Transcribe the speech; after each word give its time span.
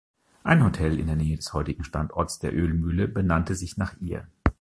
Ein 0.43 0.63
Hotel 0.65 0.99
in 0.99 1.05
der 1.05 1.15
Nähe 1.15 1.35
des 1.37 1.53
heutigen 1.53 1.83
Standortes 1.83 2.39
der 2.39 2.55
Ölmühle 2.55 3.07
benannte 3.07 3.53
sich 3.53 3.77
nach 3.77 3.95
ihr. 3.99 4.27